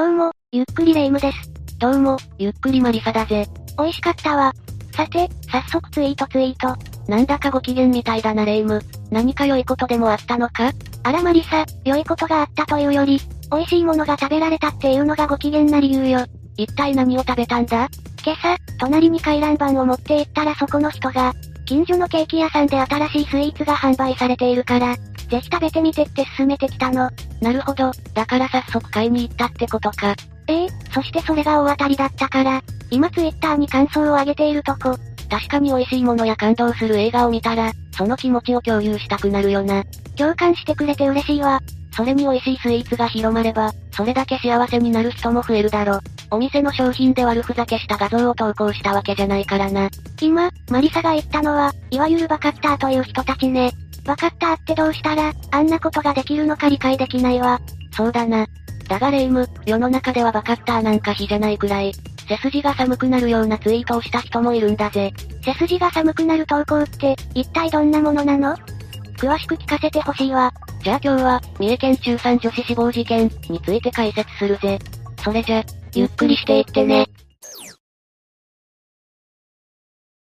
[0.00, 1.52] どうも、ゆっくりレ夢ムです。
[1.78, 3.46] どうも、ゆっくりマリサだぜ。
[3.76, 4.54] 美味しかったわ。
[4.96, 6.74] さて、早速ツイートツイート。
[7.06, 8.82] なんだかご機嫌みたいだなレ夢ム。
[9.10, 10.72] 何か良いことでもあったのか？
[11.02, 13.20] あらマリサ、良いことがあったというより、
[13.52, 16.24] 美味しいものが食べられたっていうのがご機嫌な理由よ。
[16.56, 17.86] 一体何を食べたんだ？
[18.24, 21.34] 今朝、隣に回覧板を持って行ったらそこの人が、
[21.66, 24.96] 近所のケーキ屋さんで新しいスイーツが販売されているから、
[25.30, 27.08] ぜひ食べてみてって勧めてきたの。
[27.40, 30.14] なるほど、だから早速買いに行ったってことか。
[30.48, 34.96] ええそしてそれが大当たりだったから、今ツイッターに感想を上げているとこ。
[35.30, 39.84] 確かに美味しいものや感動する映画を見たら、その気持ちを共有したくなるよな。
[40.16, 41.60] 共感してくれて嬉しいわ。
[41.96, 46.00] それに美味しいスイーツが広まれば、それだけ幸せになる人も増えるだろ。
[46.30, 49.88] お店の商品で悪ふざけした画像を投稿したわけじゃないからな。
[50.20, 53.72] 今、マリサが言ったのは、いわゆるバカッターという人たちね。
[54.04, 57.60] バカッターってどうしたら、あんなことができるのか理解できないわ。
[57.92, 58.46] そうだな。
[58.88, 61.92] だがレイム、世の中ではバカッターなんか比じゃないくらい、
[62.28, 65.12] 背筋が寒くなるようなツイートをした人もいるんだぜ。
[65.44, 68.56] 背筋が寒くなる投稿って、一体どんなものなの？
[69.16, 70.52] 詳しく聞かせてほしいわ。
[70.82, 74.78] じゃあ今日は、三重県中産女子死亡事件について解説するぜ。
[75.22, 75.62] それじゃ、
[75.94, 77.06] ゆっくりしていってね。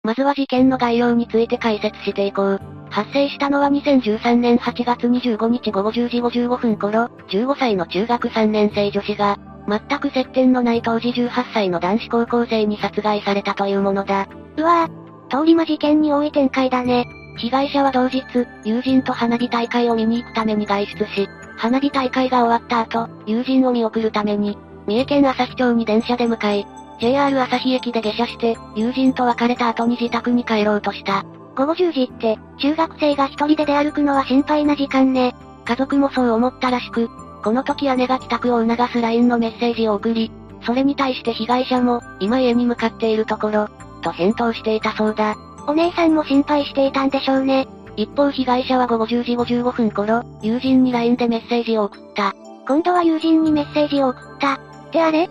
[0.06, 2.60] まずは事件の概要について解説していこう。
[2.90, 14.28] 発生したのは2013年8月25日午後10時55分頃、15歳の中学3年生女子が、全く接点のない当時18歳の男子高校生に殺害されたというものだ。
[14.56, 17.08] うわぁ、通り魔事件に多い展開だね。
[17.38, 18.22] 被害者は同日、
[18.64, 26.64] 友人と花火大会を見に行くために外出し、花火大会が終わった後、友人を見送るために、三重県朝日町に電車で向かい、
[26.98, 31.24] JR 朝日駅で下車して、友人と別れた後に自宅に帰ろうとした。
[31.54, 35.34] 午後10時って、中学生が一人で出歩くのは心配な時間ね。
[35.64, 37.08] 家族もそう思ったらしく、
[37.42, 40.30] この時姉が帰宅を促す LINE のメッセージを送り、
[40.64, 43.68] それに対して被害者も、今家に向かっているところ、
[44.02, 45.36] と返答していたそうだ。
[45.66, 47.66] お姉さんも心配していたんでしょうね。
[47.96, 52.34] 一方被害者は午後10時55分頃、友人に LINE でメッセージを送った。
[52.66, 54.54] 今度は友人にメッセージを送った。
[54.54, 54.58] っ
[54.90, 55.28] てあれ？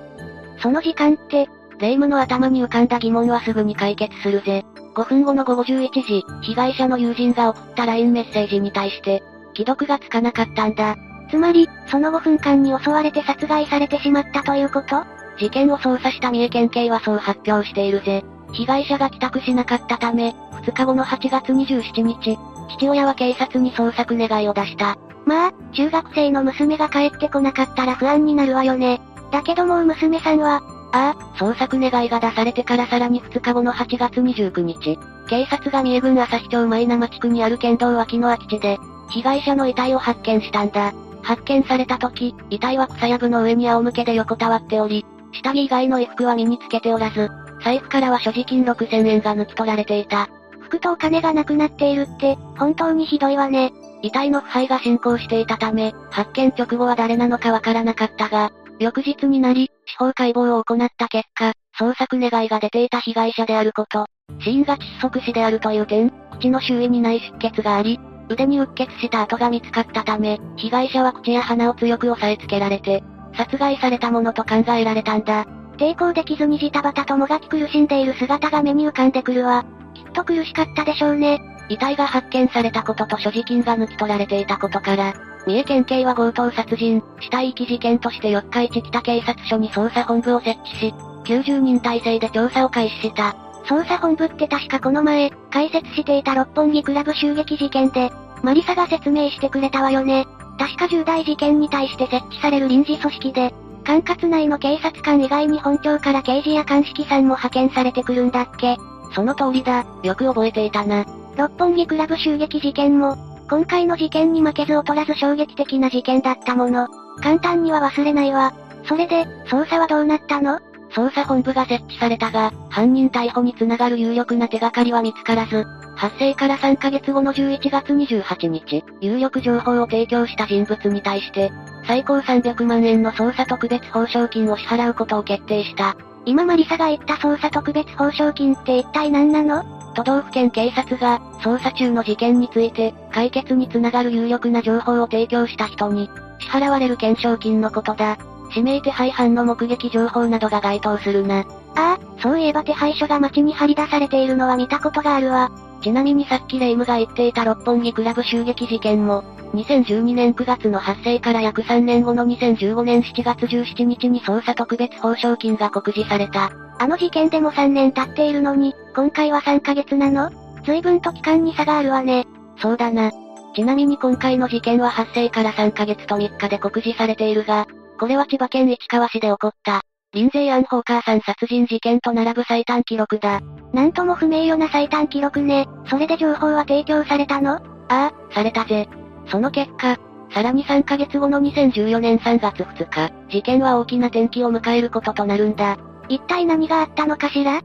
[0.59, 1.48] その時間って、
[1.80, 4.63] 霊夢の頭に浮かんだ疑問はすぐに解決するぜ。
[4.96, 9.24] 5分後の午後11時、被害者の友人が送った LINE メッセージに対して、
[9.56, 10.96] 既読がつかなかったんだ。
[11.30, 15.03] つまり、その5分間に襲われて殺害されてしまったということ？
[15.38, 18.24] 事件を捜査した三重県警はそう発表しているぜ。
[18.53, 22.38] 被害者が帰宅しなかったため、2日後の8月27日、
[22.78, 24.97] 父親は警察に捜索願いを出した。
[25.25, 29.02] まあ、中学生の娘が帰ってこなかったら不安になるわよね。
[29.31, 30.62] だけどもう娘さんは、
[30.95, 34.97] ああ、捜索願いが出されてからさらに2日後の8月29日、
[35.28, 38.79] 警察が三重郡朝日町舞生地区にある県道脇の空き地で、
[39.09, 40.94] 被害者の遺体を発見したんだ。
[41.22, 47.29] 発見された時、遺体は草やぶの上に仰向けで横たわっており、下着以外の衣服は身につけておらず、
[47.62, 50.29] 財布からは所持金6000円が抜き取られていた。
[50.62, 53.73] 服とお金がなくなっているって、本当にひどいわね。
[54.01, 64.06] 遺体の腐敗が進行していたため、発見直後は誰なのかわからなかったが、翌日になり、司法解剖を行った結果、捜索願いが出ていた被害者であること、
[64.41, 73.03] 死因が窒息死であるという点、口の周囲にない出血があり、腕にうっ血した跡が見つかったため、被害者は口や鼻を強く押さえつけられて、
[73.35, 75.45] 殺害されたものと考えられたんだ。
[75.78, 79.66] 抵抗できずにジタバタともがき苦しんでいる姿が目に浮かんでくるわ。
[79.94, 81.41] きっと苦しかったでしょうね。
[81.69, 85.13] 遺体が発見されたことと所持金が抜き取られていたことから、
[85.45, 90.94] 三重県警は強盗殺人、死体遺棄事件として四日市北警察署に捜査本部を設置し、
[91.25, 93.35] 90人体制で調査を開始した。
[93.66, 98.11] 捜査本部って確かこの前、解説していた六本木クラブ襲撃事件で、
[98.41, 100.25] マリサが説明してくれたわよね。
[100.57, 108.77] 確か重大事件に対して設置される臨時組織で、管轄内の警察官以外に本庁から刑事や鑑識さんも派遣されてくるんだっけ。
[109.13, 111.06] その通りだ、よく覚えていたな。
[111.38, 116.88] 六本木クラブ襲撃事件も、今回の事件に負けず劣らず衝撃的な事件だったもの。
[117.22, 118.53] 簡単には忘れないわ。
[118.88, 120.59] それで、捜査はどうなったの？
[120.92, 125.65] 捜査本部が設置されたが、犯人逮捕につながる有力な手がかりは見つからず、
[125.95, 131.51] 発生から3ヶ月後の11月28日、有力情報を提供した人物に対して、
[131.88, 135.95] 最高300万円の捜査特別報奨金を支払うことを決定した。
[136.25, 139.85] 今マリサが言った捜査特別報奨金って一体何なの？
[139.95, 146.09] 都道府県警察が、捜査中の事件について、解決につながる有力な情報を提供した人に、
[146.39, 148.18] 支払われる懸賞金のことだ。
[148.50, 151.39] 指名手配犯の目撃情報などが該当するな。
[151.39, 151.44] あ
[151.75, 155.51] あ、そういえば手配書が街に張り出されているのは見たことがあるわ。
[155.81, 166.51] ちなみにさっきレイムが言っていた六本木クラブ襲撃事件も、2012年9月の発生から約3年後の2015年7月17日に捜査特別報奨金が告示された。
[166.77, 170.30] あの事件でも3年経っているのに、今回は3ヶ月なの？
[170.66, 172.25] 随分と期間に差があるわね。
[172.57, 173.12] そうだな。
[173.56, 177.68] ちなみに今回の事件は発生から3ヶ月と3日で告示されているが、
[178.00, 179.81] これは千葉県市川市で起こった、
[180.13, 183.39] 臨税アンホーカーさん殺人事件と並ぶ最短記録だ。
[183.74, 185.68] なんとも不名誉な最短記録ね。
[185.89, 187.56] それで情報は提供されたの？
[187.56, 188.89] ああ、されたぜ。
[189.27, 189.98] その結果、
[190.33, 195.77] さらに3ヶ月後の2014年3月2日、事件は大きな転機を迎えることとなるんだ。
[196.07, 197.62] 一体何があったのかしら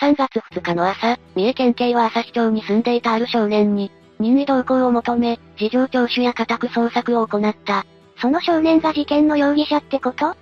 [0.00, 3.90] ？3月2日の朝、三重県警は旭町に住んでいたある少年に、
[4.20, 7.84] 任意同行を求め、事情聴取や家宅捜索を行った。
[8.20, 10.36] その少年が事件の容疑者ってこと？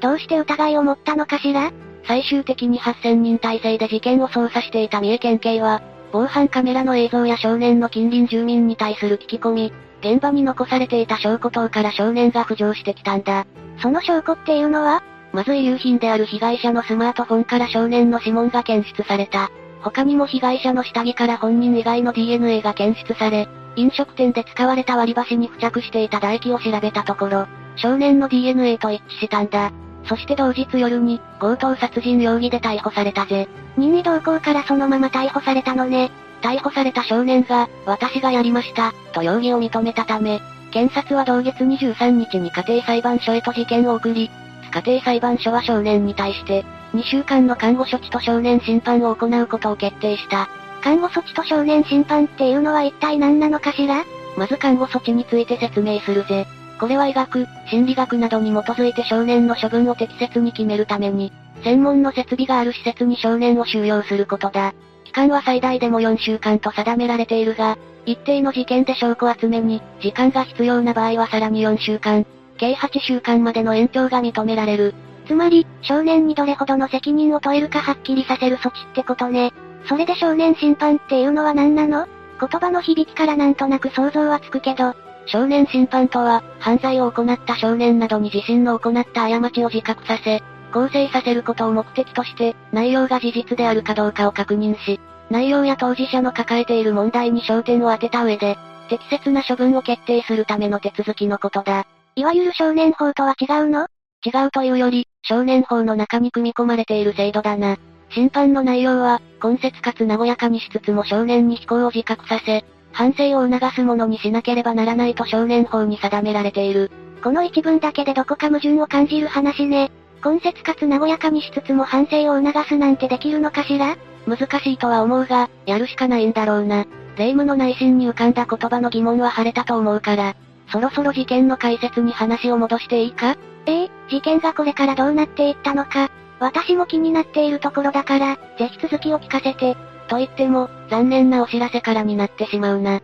[0.00, 1.72] どうして疑いを持ったのかしら？
[2.06, 5.82] 最終的に8000人体制で事件を捜査していた三重県警は、
[6.12, 13.46] 防犯カメラの映像や少年の近隣住民に対する聞き込み、現場に残されていた証拠等から少年が浮上してきたんだ。
[13.80, 15.02] その証拠っていうのは
[15.32, 19.50] まず遺留品である被害者のスマートフォンから少年の指紋が検出された。
[19.80, 27.46] 他にも被害者の下着から本人以外の DNA が検出され、飲食店で使われた割り箸に付着していた唾液を調べたところ、
[27.76, 29.72] 少年の DNA と一致したんだ。
[30.04, 33.48] そして同日夜に、強盗殺人容疑で逮捕されたぜ。
[33.76, 36.10] 任意同行からそのまま逮捕されたのね。
[36.42, 40.40] 逮捕された少年が、私がやりました、と容疑を認めたため、
[40.70, 44.30] 検察は同月23日に家庭裁判所へと事件を送り、
[44.72, 50.48] 家庭裁判所は少年に対して、2週間の看護処置と少年審判を行うことを決定した。
[50.82, 54.04] 看護措置と少年審判っていうのは一体何なのかしら？
[54.36, 56.46] まず看護措置について説明するぜ。
[56.80, 64.74] これは医学、心理学などに基づいて少年の処分を適切に決めるために、専門の設備がある施設に少年を収容することだ。
[65.12, 67.76] 期間は最大でも4週間と定められているが、
[68.06, 72.24] 一定の事件で証拠集めに、時間が必要な場合はさらに4週間、
[72.56, 74.94] 計8週間までの延長が認められる。
[75.26, 79.52] つまり、少年にどれほどの責任を問えるかはっきりさせる措置ってことね。
[79.86, 82.06] それで少年審判っていうのは何なの？
[82.40, 84.94] 言葉の響きからなんとなく想像はつくけど、
[85.26, 94.98] 少年審判とは、犯罪を行った少年などに自身の行った過ちを自覚させ、構成させることを目的として、内容が事実であるかどうかを確認し、
[95.30, 98.58] 内容や当事者の抱えている問題に焦点を当てた上で、
[98.88, 101.86] 適切な処分を決定するための手続きのことだ。
[102.16, 103.86] いわゆる少年法とは違うの？
[104.24, 107.76] 違うというより、少年法の中に組み込まれている制度だな。
[108.10, 116.90] 審判の内容は、根節かつ和やかにしつつも少年に非行を自覚させ、反省を促すものにしなければならないと少年法に定められている。
[117.22, 119.90] この一文だけでどこか矛盾を感じる話ね。
[120.24, 123.96] 根節かつ和やかにしつつも反省を促すなんてできるのかしら？
[124.26, 126.86] 難しいとは思うが、やるしかないんだろうな。
[127.16, 130.36] 霊夢の内心に浮かんだ言葉の疑問は晴れたと思うから、
[130.70, 133.36] そろそろ事件の解説に話を戻していいか？
[133.66, 139.76] ええ事件がこれからどうなっていったのか、私も気になっているところだから、ぜひ続きを聞かせて。
[140.08, 143.00] と言っても、残念なお知らせからになってしまうな。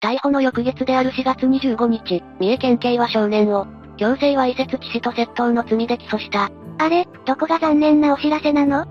[0.00, 3.66] 逮捕の翌月である4月25日、三重県警は少年を、
[3.98, 6.50] 強制わいせつ致死と窃盗の罪で起訴した。
[6.78, 8.86] あれ、どこが残念なお知らせなの？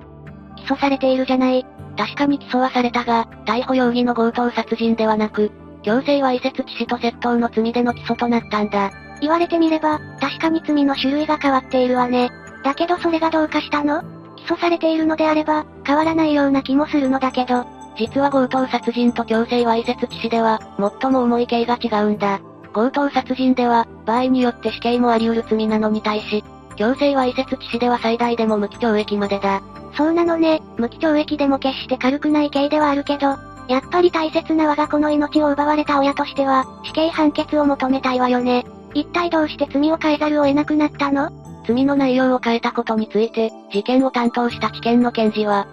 [0.57, 1.65] 起訴されているじゃない。
[1.97, 5.51] 確かに起訴はされたが、逮捕容疑の強盗殺人ではなく、
[5.81, 8.91] 強制わいせつ致死と窃盗の罪での起訴となったんだ。
[9.21, 12.29] 言われてみれば、確かに罪の種類が変わっているわね。
[12.63, 14.03] だけどそれがどうかしたの？
[14.35, 17.65] 起訴されているのであれば、変わらないような気もするのだけど。
[17.97, 20.59] 実は強盗殺人と強制わいせつ致死では、
[21.01, 22.39] 最も重い刑が違うんだ。
[22.77, 26.43] 強盗殺人では、場合によって死刑もあり得る罪なのに対し、
[26.75, 29.63] 強制わいせつ致死では最大でも無期懲役までだ。
[29.95, 33.35] そうなのね、無期懲役でも決して軽くない刑ではあるけど、
[33.67, 38.63] やっぱり大切な我が子の命を奪われた親としては、死刑判決を求めたいわよね。
[38.93, 41.31] 一体どうして罪を変えざるを得なくなったの？
[41.65, 45.65] 罪の内容を変えたことについて、事件を担当した知見の検事は、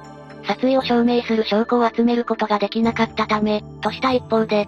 [0.46, 4.66] 殺意を証明する証拠を集めることができなかったため、とした一方で、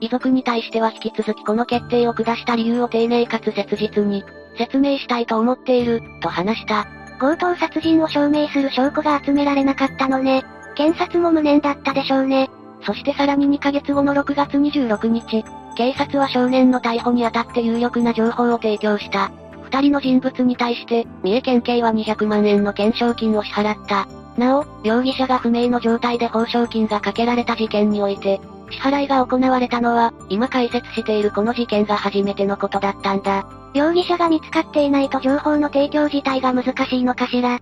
[0.00, 4.24] 遺族に対しては引き続きこの決定を下した理由を丁寧かつ切実に、
[4.58, 6.86] 説明したいと思っている、と話した。
[7.18, 10.44] 強盗殺人を証明する証拠が集められなかったのね。
[10.74, 12.50] 検察も無念だったでしょうね。
[12.82, 15.44] そしてさらに2ヶ月後の6月26日、
[15.76, 19.30] 警察は少年の逮捕にあたって有力な情報を提供した。
[19.64, 24.06] 二人の人物に対して、三重県警は200万円の懸賞金を支払った。
[24.38, 33.46] なお、容疑者が不明の状態で報奨金がかけられた事件において、支払いが行われたのは、今解説しているこの事件が初めてのことだったんだ。
[33.74, 37.60] 容疑者が見つかっていないと情報の提供自体が難しいのかしら。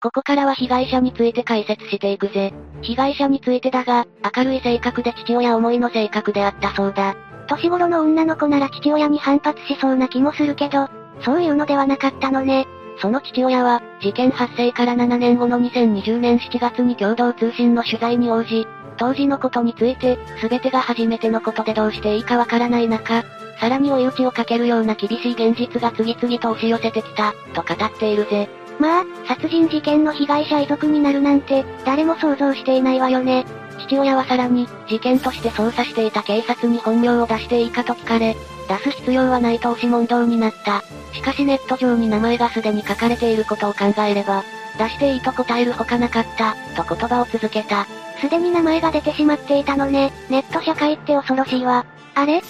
[0.00, 2.52] ここからは被害者について解説していくぜ。
[2.82, 4.06] 被害者についてだが、
[4.36, 7.16] 明るい性格で父親思いの性格であったそうだ。
[7.48, 10.88] 年頃の女の子なら父親に反発しそうな気もするけど、
[11.22, 12.66] そういうのではなかったのね。
[13.00, 23.24] その父親は、事件発生から7年後の2020年7月に共同通信の取材に応じ、当時のことについて、全てが初めてのことでどうしていいかわからない中、
[23.60, 28.48] さらに追い打ちをかけるような厳しい現実が次々と押し寄せてきた、と語っているぜ。
[28.78, 33.44] まあ、殺人事件の被害者遺族になるなんて、誰も想像していないわよね。
[33.80, 38.36] 父親はさらに、事件として捜査していた警察に本名を出していいかと聞かれ、
[38.68, 40.84] 出す必要はないと押し問答になった。
[41.14, 44.44] しかしネット上に名前がすでに書かれていることを考えれば、
[44.78, 47.86] 出していいと答えるほかなかった、と言葉を続けた。
[48.20, 50.12] すでに名前が出てしまっていたのね。
[50.28, 51.86] ネット社会って恐ろしいわ。
[52.14, 52.42] あれ？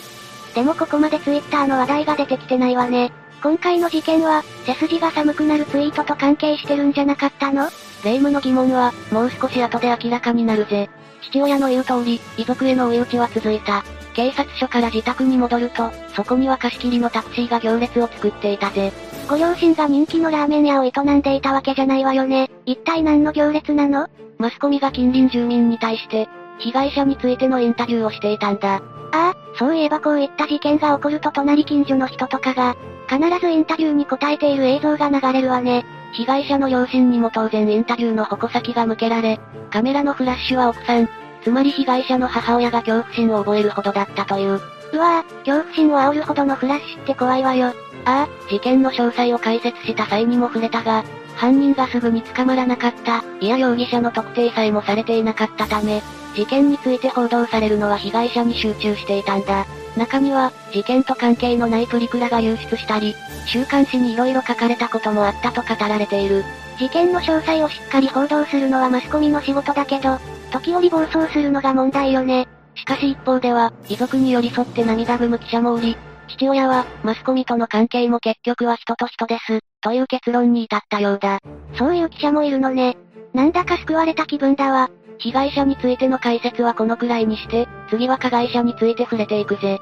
[0.55, 3.13] でもここまでツイッターの話題が出てきてないわね。
[3.43, 7.69] 今回の事件は、背筋が寒くなるツイートと関係してるんじゃなかったの？
[8.05, 10.91] 霊夢の疑問は、もう少し後で明らかになるぜ。
[11.23, 13.85] 父親の言う通り、遺族への追い打ちは続いた。
[14.19, 18.93] 警察署から自宅に戻ると、そこには貸し切りのタクシーが行列を作っていたぜ。
[19.31, 22.51] ご両親が人気のラーメン屋を営んでいたわけじゃないわよね。
[22.67, 24.09] 一体何の行列なの？
[24.39, 28.75] マスコミが近隣住民に対して、被害者についてのインタビューをしていたんだ。
[28.75, 28.81] あ
[29.13, 32.77] あ、そういえばこういった事件が起こると隣近所の人とかが、
[33.09, 35.85] 必ずインタビューに答えている映像が流れるわね。
[36.13, 39.39] 被害者の両親にも当然インタビューの矛先が向けられ、
[39.71, 41.09] カメラのフラッシュは奥さん、
[41.43, 44.61] つまり被害者の母親が恐怖心を覚えるほどだったという。
[44.93, 47.69] うわぁ、恐怖心を煽るほどのフラッシュって怖いわよ。
[48.05, 51.05] ああ、事件の詳細を解説した際にも触れたが、
[51.35, 56.03] 犯人がすぐに捕まらなかった、いや容疑者の特定さえもされていなかったため、
[56.35, 59.67] 事件について報道されるのは被害者に集中していたんだ。
[59.97, 63.15] 中には、事件と関係のないプリクラが流出したり、
[63.47, 66.45] 週刊誌に色々書かれたこともあったと語られている。
[66.79, 70.19] 事件の詳細をしっかり報道するのはマスコミの仕事だけど、
[70.51, 72.47] 時折暴走するのが問題よね。
[72.75, 75.97] しかし一方では、遺族に寄り添って涙ぐむ記者もおり、
[76.29, 81.41] 父親は、マスコミとの関係も結局は人と人です、という結論に至ったようだ。
[81.77, 82.97] そういう記者もいるのね。
[83.35, 84.91] なんだか救われた気分だわ。
[85.19, 89.79] 被害者についての解説はこのくらいにして、次は加害者について触れていくぜ。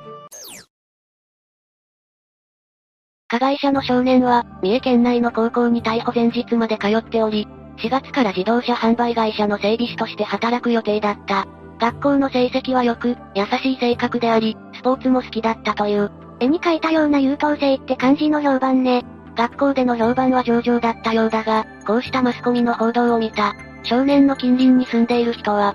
[3.28, 7.46] 加害者の少年は、三重県内の高校に逮捕前日まで通っており、
[7.78, 11.46] 4月から自動車販売会社の整備士として働く予定だった。
[11.78, 16.10] 学校の成績は良く、優しい性格であり、スポーツも好きだったという。
[16.40, 19.04] 絵に描いたような優等生って感じの評判ね。
[19.36, 25.74] 学校での評判は上々だったようだが、こうしたマスコミの報道を見た、少年の近隣に住んでいる人は、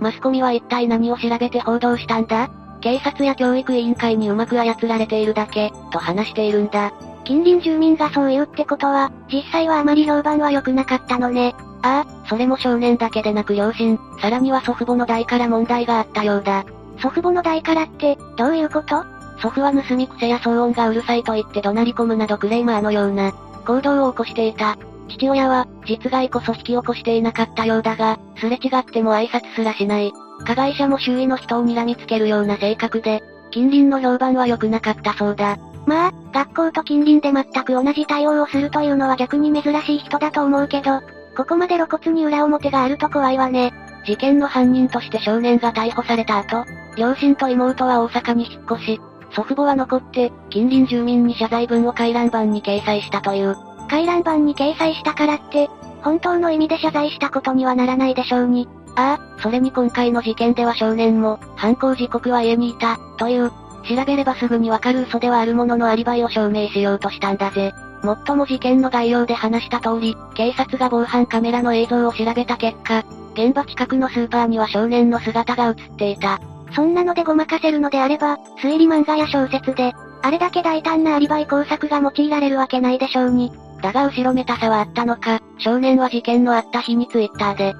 [0.00, 2.50] マスコミは一体何を調べて報道したんだ？
[2.80, 6.92] 警察や教育委員会にうまく操られているだけ、と話しているんだ。
[7.24, 11.54] 近隣住民がそう言うってことは、実際はあまり評判は良くなかったのね。
[11.82, 16.64] ああ、それも少年だけでなく両親、さらには祖父母の代から問題があったようだ。
[17.00, 19.04] 祖父母の代からって、どういうこと？
[19.40, 23.32] 祖父は盗み癖や騒音がうるさいと言って怒鳴り込むなどクレーマーのような、
[23.66, 24.76] 行動を起こしていた。
[25.08, 30.12] 父親は、実害こそ引き起こしていなかったようだが、すれ違っても挨拶すらしない。
[30.44, 35.58] 加害者も周囲の人を睨みつけるような性格で、近隣の評判は良くなかったそうだ。
[35.86, 41.00] まあ、学校と近隣で全く同じ対応をするというのは逆に珍しい人だと思うけど、
[41.36, 43.72] ここまで露骨に裏表があると怖いわね。
[44.06, 46.64] 事件の犯人として少年が逮捕された後、
[46.96, 49.00] 両親と妹は大阪に引っ越し、
[49.34, 53.56] 祖父母は残って、近隣住民に謝罪文を回覧板に掲載したという。
[53.88, 55.68] 回覧板に掲載したからって、
[56.02, 58.68] 本当の意味で謝罪したことにはならないでしょうに。
[58.96, 63.50] ああ、それに今回の事件では少年も、犯行時刻は家にいた、という、
[63.82, 67.72] 調べればすぐにわかる嘘ではあるもののアリバイを証明しようとしたんだぜ。
[68.02, 76.40] もっとも事件の概要で話した通り、警察が防犯カメラの映像を調べた結果、現場近くのスーパーには少年の姿が映っていた。
[76.74, 83.52] そんなのでごまかせるのであれば、推理漫画や小説で、あれだけ大胆なアリバイ工作が用いられるわけないでしょうに。
[83.82, 87.74] だが後ろめたさはあったのか、少年は事件のあった日にツイッターで、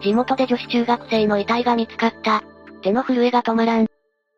[0.00, 2.42] 地元で女子中学生の遺体が見つかった。
[2.82, 3.86] 手の震えが止まらん。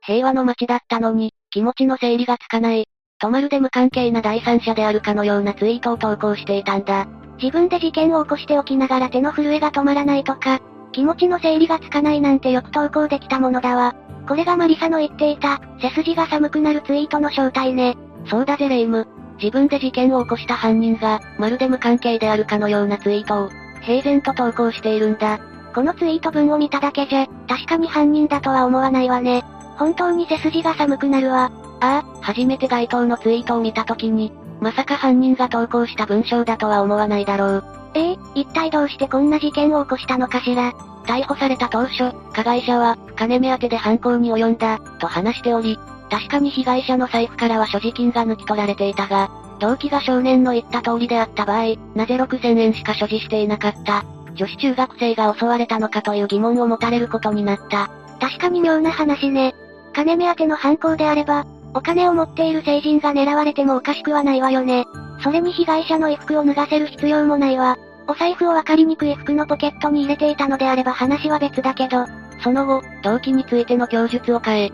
[0.07, 2.87] 平和の街だったのに、気持ちの整理がつかない。
[3.19, 7.07] とまるで無関係な第三者であるかのようなツイートを投稿していたんだ。
[7.43, 10.61] 自分で事件を起こしておきながら手の震えが止まらないとか、
[10.93, 13.95] 気持ちの整理がつかないなんてよく投稿できたものだわ。
[14.27, 17.97] これがマリサの言っていた、背筋が寒くなるツイートの正体ね。
[18.27, 19.07] そうだぜレイム。
[19.39, 25.41] 自分で事件を起こした犯人が、まるで無関係であるかのようなツイートを、平然と投稿しているんだ。
[25.75, 29.45] このツイート文を見ただけじゃ、確かに犯人だとは思わないわね。
[29.81, 31.51] 本当に背筋が寒くなるわ。
[31.81, 37.65] ああ、初めて該当のツイートを見た時に、まさか犯人が投稿した文章だとは思わないだろう。
[37.95, 40.73] ええ一体どうしてこんな事件を起こしたのかしら。
[41.07, 45.79] 逮捕された当初、加害者は、金目当てで犯行に及んだ、と話しており、
[46.11, 57.91] 確かに被害者の財布からは所持金が抜き取られていたが、動機が少年の言った通りであった場合、なぜ6000円しか所持していなかった女子中学生が襲われたのかという疑問を持たれることになった。
[58.21, 59.55] 確かに妙な話ね。
[59.93, 64.87] 金目当ての犯行であれば、お金を持っている成人が狙われてもおかしくはないわよね。
[65.23, 67.77] それに被害者の衣服を脱がせる必要もないわ。
[68.09, 72.07] お財布を分かりにくい服のポケットに入れていたのであれば話は別だけど、
[72.43, 74.73] その後、動機についての供述を変え、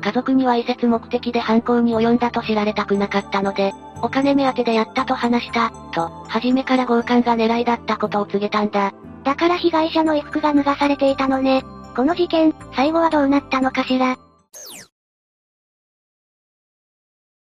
[0.00, 8.92] 家族には移設目的で犯行に及んだと知られたくなかったので、お金目当てでやったと話した、と、初めから強姦が狙いだったことを告げたんだ。
[9.24, 11.62] だから被害者の衣服が脱がされていたのね。
[11.96, 14.16] この事件、最後はどうなったのかしら。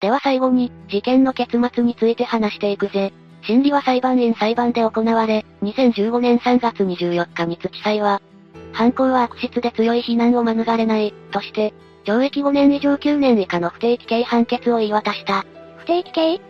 [0.01, 3.13] では最後に、事件の結末について話していくぜ。
[3.43, 8.21] 審理は裁判員裁判で行われ、2015年3月24日に土地裁は、
[8.73, 11.73] 犯行は悪質で強い非難を免れない、として、
[12.05, 15.45] 懲役5年以上9年以下の不定期刑判決を言い渡した。
[15.77, 16.41] 不定期刑？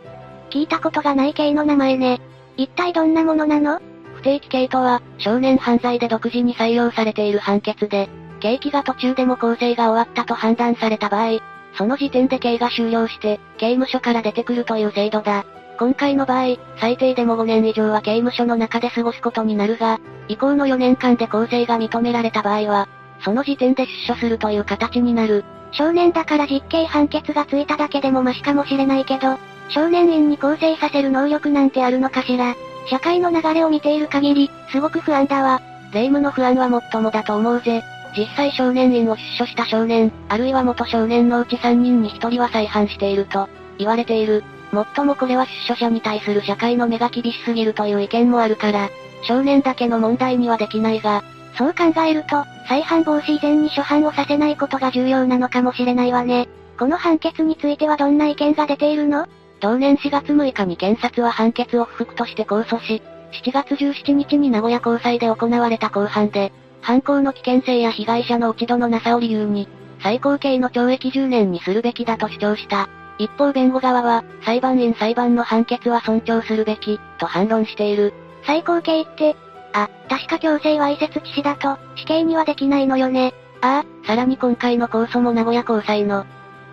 [0.49, 2.21] 聞いたことがない刑の名前ね。
[2.55, 3.81] 一体どんなものなの？
[4.15, 8.07] 不定期刑とは、少年犯罪で独自に採用されている判決で、
[8.41, 11.39] 刑期が途中でも構成が終わったと判断された場合、
[11.77, 15.45] その時点で刑が終了して、刑務所から出てくるという制度だ。
[15.79, 22.87] 今回の場合、最低でも5年以上は刑務所の中で過ごすことになるが、以降の4年間で構成が認められた場合は、
[23.23, 25.45] その時点で出所するという形になる。
[25.71, 29.37] 少年だから実刑判決がついただけでもマシかもしれないけど、
[29.69, 32.55] 少年院に構成させる能力なんてあるのかしら。
[32.89, 35.61] 社会の流れを見ている限り、すごく不安だわ。
[35.93, 37.83] 霊夢の不安はもっともだと思うぜ。
[38.17, 44.43] 実際少年院を出所した少年、あるいは元少年のうち3人に1人は再犯していると、言われている。
[44.71, 48.89] もっともこれは出所者に対する社会の目が厳しすぎるという意見もあるから、
[49.23, 51.23] 少年だけの問題にはできないが、
[51.57, 56.47] そう考えると、再犯防止以前に初犯をさせないことが重要なのかもしれないわね。
[56.79, 59.27] この判決についてはどんな意見が出ているの？
[59.59, 63.01] 同年4月6日に検察は判決を不服として控訴し、
[63.43, 69.67] 7月17日に名古屋高裁で行われた公判で、犯行の危険性や被害者の落ち度のなさを理由に、
[70.01, 72.89] 最高刑の懲役10年にするべきだと主張した。
[73.17, 78.13] 一方弁護側は、裁判員裁判の判決は尊重するべき、と反論している。
[78.45, 79.35] 最高刑って、
[79.73, 83.33] あ、確か強制わいせつ致死だと、死刑にはできないのよね。
[83.61, 86.25] ああ、さらに今回の控訴も名古屋高裁の、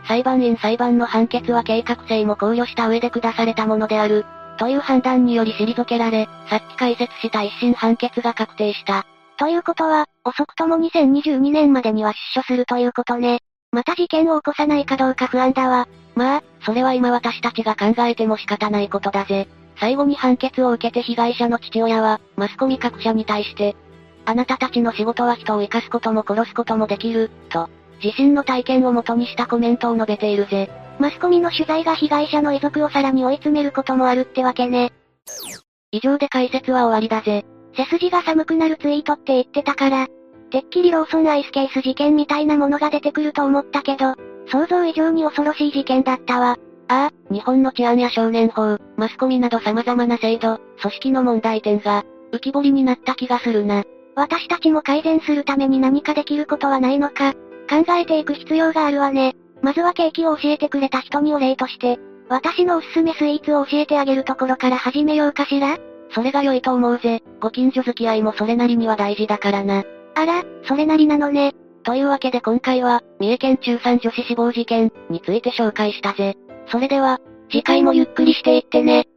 [0.06, 4.24] 裁判員裁判の判決は計画性も考慮した上で下されたものである、
[4.58, 9.06] という判断により退けられ、さっき解説した一審判決が確定した。
[9.38, 13.40] ということは、遅くとも2022年までには出所するということね。
[13.70, 15.86] また事件を起こさないかどうか不安だわ。
[16.16, 19.46] まあ、それは今私たちが考えても仕方ないことだぜ。
[19.78, 23.76] 最後に判決を受けて被害者の父親は、マスコミ各社に対して、
[24.24, 27.70] あなたたちの仕事は人を生かすことも殺すこともできる、と、
[28.02, 30.68] 自身の体験を元にしたコメントを述べているぜ。
[30.98, 34.92] マスコミの取材が被害者の遺族をさらに追い詰めることもあるってわけね。
[35.92, 37.44] 以上で解説は終わりだぜ。
[37.78, 40.08] 背筋が寒くなるツイートって言ってたから、
[40.50, 44.14] てっきりローソンアイスケース事件みたいなものが出てくると思ったけど、
[44.50, 46.56] 想像以上に恐ろしい事件だったわ。
[46.88, 53.84] ああ、日本の治安や少年法、マスコミなど様々な制度、組織の問題点が、浮き彫りになった気がするな。
[54.16, 57.34] 私たちも改善するために何かできることはないのか、
[57.70, 59.36] 考えていく必要があるわね。
[59.62, 65.78] まずはケーキを教えてくれた人にお礼として、私のおすすめスイーツを教えてあげるところから始めようかしら
[66.10, 67.22] それが良いと思うぜ。
[67.40, 69.84] ご近所付き合いもそれなりには大事だからな。
[70.14, 71.54] あら、それなりなのね。
[71.84, 76.36] というわけで今回は、三重県中3女子死亡事件について紹介したぜ。
[76.70, 77.18] それでは、
[77.50, 79.07] 次回もゆっくりしていってね。